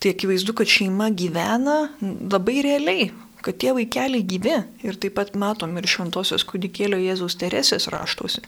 [0.00, 3.10] Tai akivaizdu, kad šeima gyvena labai realiai,
[3.44, 4.56] kad tie vaikeliai gyvi.
[4.86, 8.44] Ir taip pat matom ir šventosios kūdikėlio Jėzaus Teresės raštuose.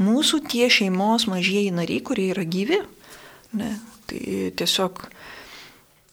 [0.00, 2.80] Mūsų tie šeimos mažieji nariai, kurie yra gyvi,
[3.58, 3.74] ne,
[4.08, 5.02] tai tiesiog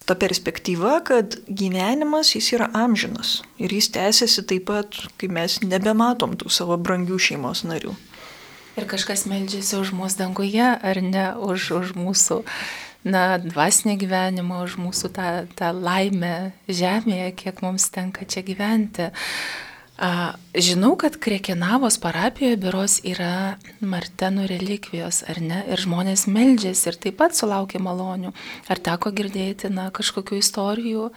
[0.07, 6.37] ta perspektyva, kad gyvenimas jis yra amžinas ir jis tęsiasi taip pat, kai mes nebematom
[6.39, 7.95] tų savo brangių šeimos narių.
[8.77, 12.43] Ir kažkas meldžiasi už mūsų danguje, ar ne už, už mūsų
[13.05, 19.11] na, dvasinį gyvenimą, už mūsų tą, tą laimę žemėje, kiek mums tenka čia gyventi.
[20.53, 25.63] Žinau, kad Krekenavos parapijoje biros yra Martenų relikvijos, ar ne?
[25.73, 28.33] Ir žmonės meldžiasi ir taip pat sulaukia malonių.
[28.69, 31.09] Ar teko girdėti, na, kažkokių istorijų?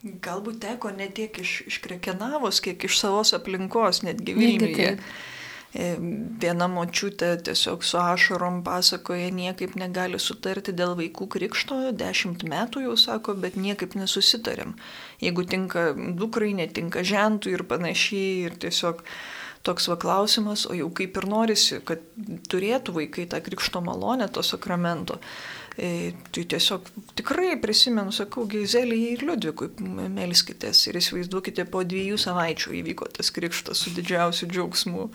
[0.00, 4.94] Galbūt teko ne tiek iš, iš Krekenavos, kiek iš savos aplinkos, netgi Vilniuje.
[4.96, 5.39] E,
[5.72, 12.96] viena močiutė tiesiog su ašarom pasakoja, niekaip negali sutarti dėl vaikų krikšto, dešimt metų jau
[12.98, 14.74] sako, bet niekaip nesusitarėm.
[15.22, 19.04] Jeigu tinka dukrai, netinka žentų ir panašiai, ir tiesiog
[19.62, 22.02] toks va klausimas, o jau kaip ir norisi, kad
[22.50, 25.20] turėtų vaikai tą krikšto malonę, to sakramento.
[25.78, 29.70] E, tai tiesiog tikrai prisimenu, sakau, Geizelijai ir Liudvikui
[30.12, 35.06] melskitės ir įsivaizduokite, po dviejų savaičių įvyko tas krikštas su didžiausiu džiaugsmu.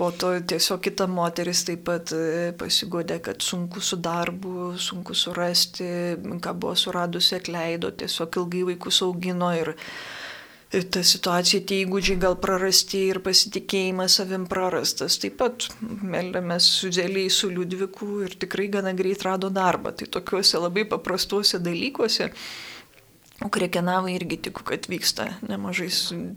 [0.00, 5.90] Po to tiesiog kita moteris taip pat e, pasigodė, kad sunku su darbu, sunku surasti,
[6.40, 9.74] ką buvo suradusi atleido, tiesiog ilgai vaikus augino ir
[10.70, 15.16] ta situacija, tie įgūdžiai gal prarasti ir pasitikėjimas savim prarastas.
[15.18, 19.90] Taip pat meldėmės su dėliai su Liudviku ir tikrai gana greit rado darbą.
[19.98, 22.30] Tai tokiuose labai paprastuose dalykuose.
[23.40, 25.88] Ukrekenavai irgi tikiu, kad vyksta nemažai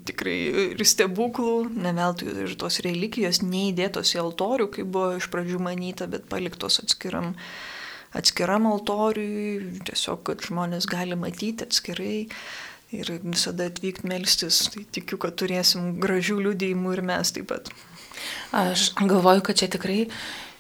[0.08, 0.38] tikrai
[0.72, 6.30] ir stebuklų, neveltui ir tos relikijos neįdėtos į altorių, kaip buvo iš pradžių manyta, bet
[6.32, 7.34] paliktos atskiram,
[8.16, 12.22] atskiram altoriui, tiesiog, kad žmonės gali matyti atskirai
[12.94, 14.64] ir visada atvykti melstis.
[14.74, 17.72] Tai tikiu, kad turėsim gražių liudijimų ir mes taip pat.
[18.56, 20.06] Aš galvoju, kad čia tikrai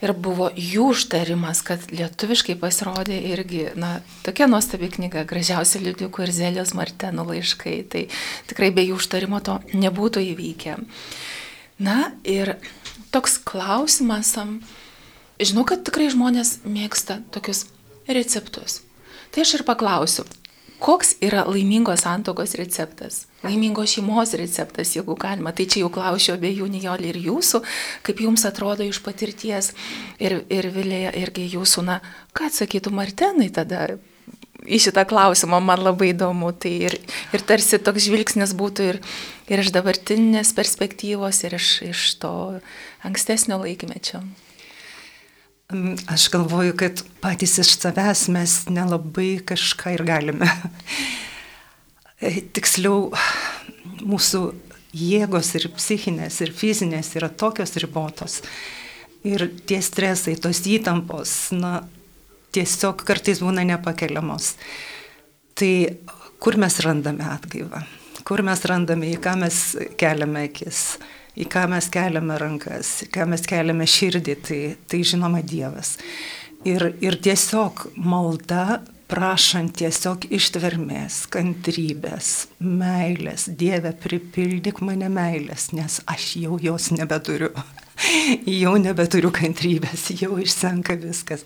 [0.03, 6.33] ir buvo jų užtarimas, kad lietuviškai pasirodė irgi, na, tokia nuostabi knyga, gražiausia Liudvikų ir
[6.35, 7.77] Zelijos Martenų laiškai.
[7.93, 8.05] Tai
[8.49, 10.77] tikrai be jų užtarimo to nebūtų įvykę.
[11.83, 12.57] Na ir
[13.13, 14.35] toks klausimas,
[15.39, 17.67] žinau, kad tikrai žmonės mėgsta tokius
[18.09, 18.81] receptus.
[19.33, 20.25] Tai aš ir paklausiu,
[20.83, 23.21] Koks yra laimingos santokos receptas?
[23.43, 25.53] Laimingos šeimos receptas, jeigu galima.
[25.55, 27.61] Tai čia jau klausiu abiejų Nijolį ir jūsų,
[28.03, 29.71] kaip jums atrodo iš patirties
[30.19, 32.01] ir, ir Vilėje irgi jūsų, na,
[32.35, 33.85] ką atsakytų Martenai tada
[34.67, 36.51] į šitą klausimą, man labai įdomu.
[36.51, 36.99] Tai ir,
[37.31, 38.99] ir tarsi toks žvilgsnis būtų ir,
[39.47, 42.33] ir iš dabartinės perspektyvos, ir iš, iš to
[43.07, 44.19] ankstesnio laikmečio.
[46.07, 50.49] Aš galvoju, kad patys iš savęs mes nelabai kažką ir galime.
[52.23, 53.09] E, tiksliau,
[53.99, 54.39] mūsų
[54.95, 58.37] jėgos ir psichinės, ir fizinės yra tokios ribotos.
[59.27, 61.81] Ir tie stresai, tos įtampos, na,
[62.55, 64.53] tiesiog kartais būna nepakeliamos.
[65.59, 65.73] Tai
[66.39, 67.83] kur mes randame atgaivą?
[68.23, 69.59] Kur mes randame, į ką mes
[69.99, 70.83] keliame akis?
[71.39, 75.97] Į ką mes keliame rankas, į ką mes keliame širdį, tai, tai žinoma Dievas.
[76.67, 82.31] Ir, ir tiesiog malda, prašant tiesiog ištvermės, kantrybės,
[82.63, 87.51] meilės, Dieve pripildyk mane meilės, nes aš jau jos nebeturiu.
[88.63, 91.45] jau nebeturiu kantrybės, jau išsenka viskas.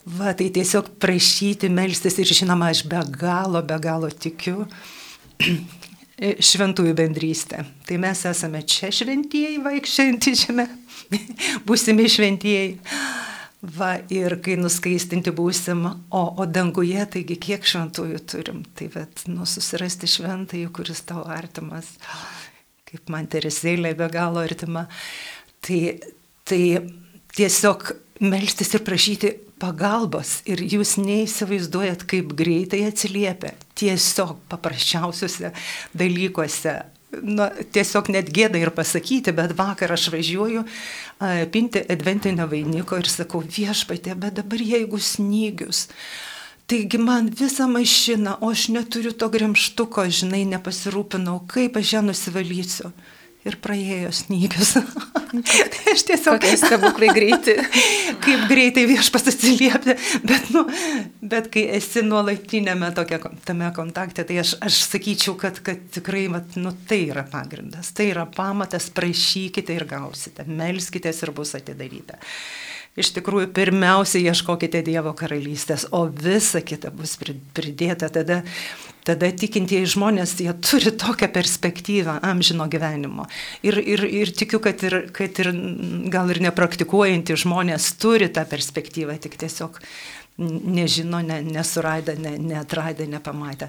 [0.00, 4.64] Va, tai tiesiog prašyti, melstis ir žinoma, aš be galo, be galo tikiu
[6.20, 7.64] šventųjų bendrystė.
[7.88, 10.66] Tai mes esame čia šventieji vaikščiantys žemė,
[11.68, 12.76] būsimi šventieji.
[13.60, 19.44] Va, ir kai nuskaistinti būsim, o, o danguje, taigi kiek šventųjų turim, tai bet, nu,
[19.44, 21.90] susirasti šventąjį, kuris tau artimas,
[22.88, 24.86] kaip man Teresėlė be galo artima,
[25.60, 25.98] tai,
[26.48, 26.62] tai
[27.36, 30.40] tiesiog melstis ir prašyti pagalbos.
[30.48, 35.52] Ir jūs neįsivaizduojat, kaip greitai atsiliepia tiesiog paprasčiausiuose
[35.96, 36.78] dalykuose.
[37.26, 43.10] Nu, tiesiog net gėda ir pasakyti, bet vakar aš važiuoju a, pinti adventinio vainiko ir
[43.10, 45.88] sakau, viešpatė, bet dabar jeigu snygius,
[46.70, 52.92] Taigi man visą mašiną, o aš neturiu to gremštuko, žinai, nepasirūpinau, kaip aš ją nusivalysiu
[53.48, 54.74] ir praėjo snygius.
[54.76, 56.40] tai aš tiesiog...
[56.40, 57.56] Kokie stebuklai greiti.
[58.24, 60.64] kaip greitai viešpas atsiliepti, bet, nu,
[61.32, 66.56] bet kai esi nuolatinėme tokia, tame kontakte, tai aš, aš sakyčiau, kad, kad tikrai, vat,
[66.60, 72.20] nu, tai yra pagrindas, tai yra pamatas, prašykite ir gausite, melskitės ir bus atidaryta.
[72.98, 77.14] Iš tikrųjų, pirmiausia, ieškokite Dievo karalystės, o visa kita bus
[77.54, 78.08] pridėta.
[78.10, 78.40] Tada,
[79.10, 83.26] tada tikintieji žmonės, jie turi tokią perspektyvą amžino gyvenimo.
[83.66, 85.52] Ir, ir, ir tikiu, kad ir, kad ir
[86.12, 89.82] gal ir nepraktikuojantys žmonės turi tą perspektyvą, tik tiesiog
[90.40, 93.68] nežino, ne, nesuradę, ne, neatradę, nepamatę.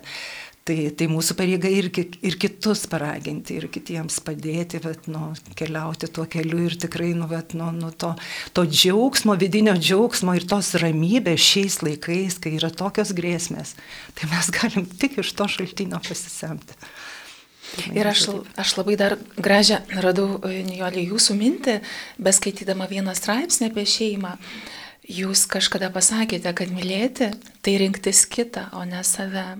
[0.62, 1.88] Tai, tai mūsų pareiga ir,
[2.22, 7.56] ir kitus paraginti, ir kitiems padėti, bet, nu, keliauti tuo keliu ir tikrai, nu, bet,
[7.58, 8.12] nu, nu, to,
[8.54, 13.74] to džiaugsmo, vidinio džiaugsmo ir tos ramybės šiais laikais, kai yra tokios grėsmės,
[14.14, 16.78] tai mes galim tik iš to šaltinio pasisemti.
[17.72, 18.28] Tai ir aš,
[18.60, 21.78] aš labai dar gražią radau, e, Nijolį, jūsų mintį,
[22.22, 24.36] beskaitydama vieną straipsnį apie šeimą.
[25.10, 27.32] Jūs kažkada pasakėte, kad mylėti
[27.66, 29.56] tai rinktis kitą, o ne save.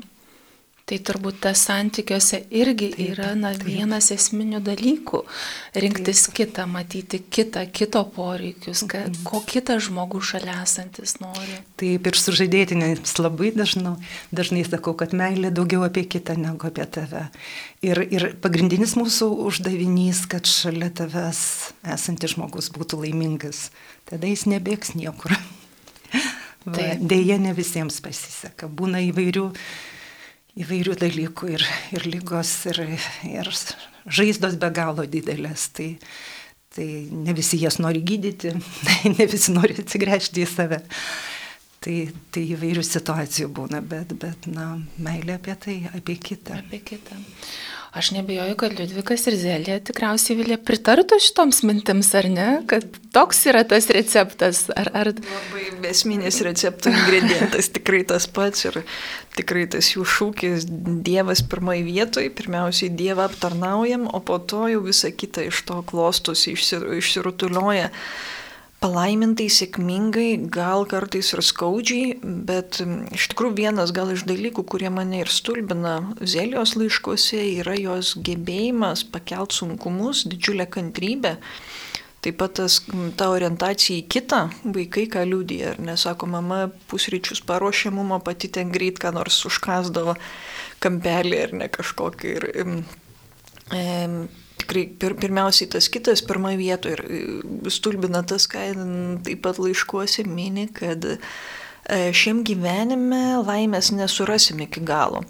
[0.92, 3.64] Tai turbūt tas santykiuose irgi taip, yra na, taip.
[3.64, 5.22] vienas esminių dalykų-
[5.84, 6.34] rinktis taip.
[6.36, 9.22] kitą, matyti kitą, kito poreikius, kad, mhm.
[9.24, 11.62] ko kitas žmogus šalia esantis nori.
[11.80, 13.94] Taip ir sužadėtinėms labai dažnai,
[14.36, 17.30] dažnai sakau, kad meilė daugiau apie kitą negu apie tave.
[17.80, 23.70] Ir, ir pagrindinis mūsų uždavinys, kad šalia tavęs esantis žmogus būtų laimingas.
[24.12, 25.40] Tada jis nebėgs niekur.
[26.68, 28.68] Va, dėja, ne visiems pasiseka.
[28.68, 29.48] Būna įvairių
[30.60, 32.82] įvairių dalykų ir, ir lygos, ir,
[33.30, 33.52] ir
[34.06, 35.70] žaizdos be galo didelės.
[35.78, 35.90] Tai,
[36.76, 38.56] tai ne visi jas nori gydyti,
[39.18, 40.82] ne visi nori atsigręžti į save.
[41.82, 41.96] Tai,
[42.30, 46.60] tai įvairių situacijų būna, bet, bet na, meilė apie tai, apie kitą.
[46.62, 47.18] Apie kitą.
[47.92, 53.42] Aš nebejoju, kad Liudvikas ir Zelė tikriausiai vilė pritartų šitoms mintims, ar ne, kad toks
[53.52, 54.62] yra tas receptas.
[54.72, 55.10] Ar, ar...
[55.12, 58.80] Labai esminis recepto ingredientas, tikrai tas pats ir
[59.36, 60.70] tikrai tas jų šūkis
[61.04, 66.56] Dievas pirmoji vietoje, pirmiausiai Dievą aptarnaujam, o po to jau visa kita iš to klostosi,
[66.56, 67.92] išsirutulioja
[68.82, 72.80] palaimintai, sėkmingai, gal kartais ir skaudžiai, bet
[73.14, 79.06] iš tikrųjų vienas gal iš dalykų, kurie mane ir stulbina Zelijos laiškose, yra jos gebėjimas
[79.14, 81.38] pakelt sunkumus, didžiulę kantrybę.
[82.22, 82.80] Taip pat tas,
[83.18, 88.74] ta orientacija į kitą, vaikai ką liūdija, ar nesako, mama pusryčius paruošė mum, pati ten
[88.74, 90.14] greit ką nors užkasdavo
[90.82, 92.36] kampelį ar ne kažkokį.
[92.38, 92.48] Ir,
[93.74, 93.86] e,
[94.62, 98.68] tikrai pir, pirmiausiai tas kitas pirmoje vietoje ir e, stulbina tas, ką
[99.26, 101.18] taip pat laiškuose mini, kad e,
[102.16, 105.24] šiam gyvenime laimės nesurasim iki galo.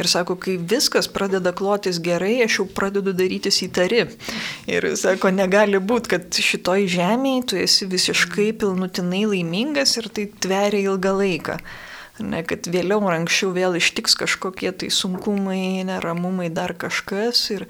[0.00, 4.04] Ir sako, kai viskas pradeda klotis gerai, aš jau pradedu darytis įtari.
[4.70, 10.92] Ir sako, negali būti, kad šitoj žemėje tu esi visiškai pilnutinai laimingas ir tai tveria
[10.92, 11.58] ilgą laiką.
[12.22, 17.46] Ne, kad vėliau ar anksčiau vėl ištiks kažkokie tai sunkumai, neramumai, dar kažkas.
[17.54, 17.64] Ir,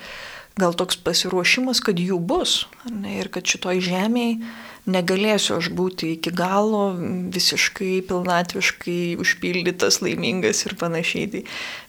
[0.59, 2.66] gal toks pasiruošimas, kad jų bus.
[2.90, 4.53] Ne, ir kad šitoj žemėje
[4.90, 6.90] negalėsiu aš būti iki galo
[7.32, 11.30] visiškai pilnatviškai užpildytas, laimingas ir panašiai.
[11.32, 11.42] Tai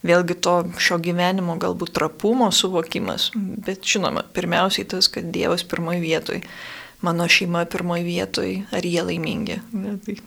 [0.06, 6.44] vėlgi to šio gyvenimo galbūt trapumo suvokimas, bet žinoma, pirmiausiai tas, kad Dievas pirmoji vietoj,
[7.04, 9.62] mano šeima pirmoji vietoj, ar jie laimingi.
[9.74, 10.20] Ne, tai...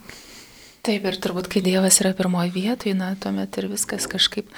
[0.86, 4.50] Taip, ir turbūt, kai Dievas yra pirmoji vietoj, na, tuomet ir viskas kažkaip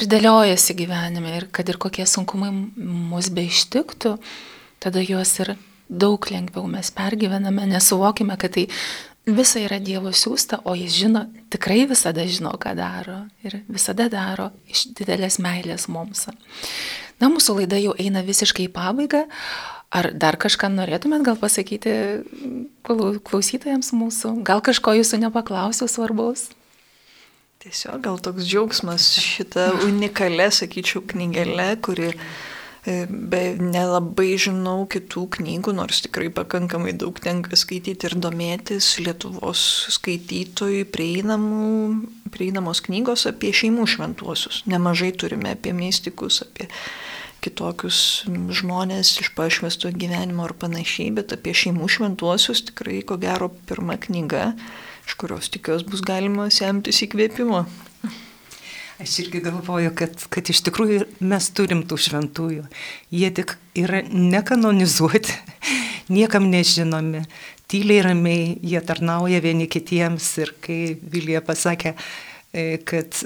[0.00, 4.16] ir dėliojasi gyvenime ir kad ir kokie sunkumai mus beištiktų,
[4.80, 5.54] tada juos ir
[5.90, 8.66] daug lengviau mes pergyvename, nesuvokime, kad tai
[9.26, 14.50] visa yra Dievo siūsta, o jis žino, tikrai visada žino, ką daro ir visada daro
[14.70, 16.28] iš didelės meilės mums.
[17.20, 19.26] Na, mūsų laida jau eina visiškai į pabaigą.
[19.90, 21.92] Ar dar kažką norėtumėt gal pasakyti
[22.86, 24.36] klausytojams mūsų?
[24.46, 26.46] Gal kažko jūsų nepaklausiau svarbaus?
[27.60, 35.74] Tiesiog gal toks džiaugsmas šitą unikalią, sakyčiau, knygelę, kuri e, be nelabai žinau kitų knygų,
[35.76, 39.66] nors tikrai pakankamai daug tenka skaityti ir domėtis Lietuvos
[39.98, 41.68] skaitytojų prieinamų,
[42.32, 44.64] prieinamos knygos apie šeimų šventuosius.
[44.64, 46.70] Nemažai turime apie mystikus, apie
[47.44, 48.24] kitokius
[48.56, 54.54] žmonės iš pašvesto gyvenimo ar panašiai, bet apie šeimų šventuosius tikrai ko gero pirma knyga
[55.10, 57.64] iš kurios tikiuosi bus galima semtis įkvėpimo.
[59.00, 62.66] Aš irgi galvoju, kad, kad iš tikrųjų mes turim tų šventųjų.
[63.10, 65.34] Jie tik yra nekanonizuoti,
[66.16, 67.24] niekam nežinomi,
[67.72, 71.96] tyliai ramiai, jie tarnauja vieni kitiems ir kai Vilija pasakė,
[72.52, 73.18] e, kad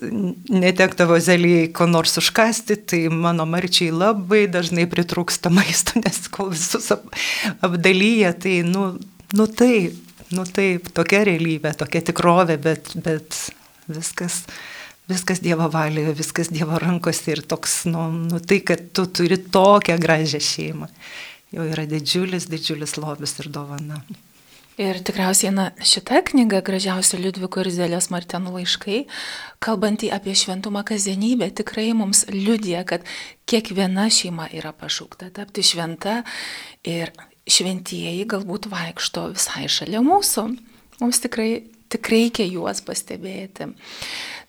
[0.49, 6.89] netektavo zelyjai ko nors užkasti, tai mano marčiai labai dažnai pritrūksta maisto, nes kol visus
[6.97, 7.11] ap,
[7.67, 8.95] apdalyja, tai nu,
[9.37, 10.01] nu taip,
[10.33, 13.39] nu taip, tokia realybė, tokia tikrovė, bet, bet
[13.91, 14.43] viskas,
[15.11, 19.99] viskas Dievo valioje, viskas Dievo rankose ir toks, nu, nu tai, kad tu turi tokią
[20.01, 20.91] gražią šeimą,
[21.55, 24.03] jau yra didžiulis, didžiulis lobis ir dovana.
[24.75, 29.05] Ir tikriausiai na, šita knyga, gražiausia Liudviko ir Zelės Martenų laiškai,
[29.63, 33.07] kalbantį apie šventumą kasdienybę, tikrai mums liudija, kad
[33.47, 36.25] kiekviena šeima yra pašaukta tapti šventa
[36.83, 37.15] ir
[37.51, 40.47] šventieji galbūt vaikšto visai šalia mūsų.
[41.01, 43.71] Mums tikrai, tik reikia juos pastebėti.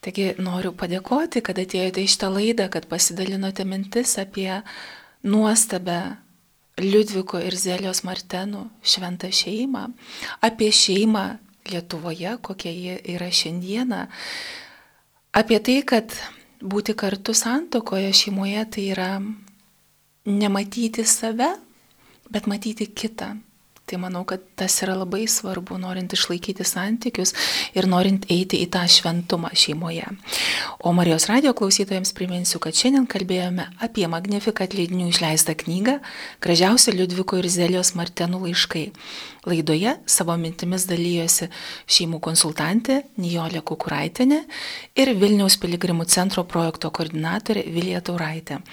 [0.06, 4.62] Taigi noriu padėkoti, kad atėjote į šitą laidą, kad pasidalinote mintis apie
[5.26, 6.18] nuostabę
[6.76, 9.86] Liudviko ir Zelijos Martenų šventą šeimą,
[10.44, 11.26] apie šeimą
[11.72, 14.02] Lietuvoje, kokia jie yra šiandieną,
[15.40, 16.14] apie tai, kad
[16.60, 19.10] būti kartu santokoje šeimoje tai yra
[20.26, 21.56] nematyti save,
[22.32, 23.36] bet matyti kitą,
[23.86, 27.36] Tai manau, kad tas yra labai svarbu, norint išlaikyti santykius
[27.78, 30.08] ir norint eiti į tą šventumą šeimoje.
[30.82, 36.00] O Marijos radio klausytojams priminsiu, kad šiandien kalbėjome apie Magnifikat leidinių išleistą knygą
[36.42, 38.88] Gražiausi Liudviko ir Zelijos Martenų laiškai.
[39.46, 41.52] Laidoje savo mintimis dalyjosi
[41.86, 44.42] šeimų konsultantė Nijolė Kukuraitinė
[44.98, 48.64] ir Vilniaus piligrimų centro projekto koordinatorė Vilija Tauraitė.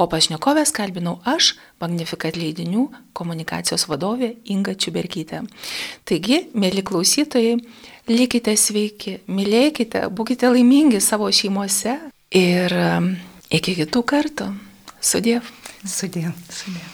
[0.00, 1.52] O pašnekovės kalbinau aš,
[1.84, 5.44] Magnifikat leidinių komunikacijos vadovė Inga Čiuberkytė.
[6.08, 7.58] Taigi, mėly klausytojai,
[8.10, 11.98] likite sveiki, mylėkite, būkite laimingi savo šeimose
[12.34, 13.14] ir um,
[13.52, 14.50] iki kitų kartų.
[15.04, 15.54] Sudėv.
[15.84, 16.32] Sudėv.
[16.48, 16.93] Sudėv.